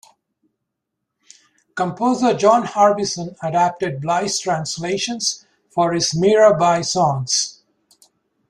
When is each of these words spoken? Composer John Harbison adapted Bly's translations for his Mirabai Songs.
Composer 1.75 2.33
John 2.33 2.63
Harbison 2.63 3.35
adapted 3.43 4.01
Bly's 4.01 4.39
translations 4.39 5.45
for 5.69 5.93
his 5.93 6.13
Mirabai 6.13 6.83
Songs. 6.83 7.61